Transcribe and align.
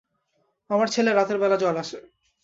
আমার 0.69 0.87
ছেলের 0.87 1.15
রাতের 1.15 1.37
বেলা 1.37 1.57
জ্বর 1.57 1.75
আসে। 1.77 1.99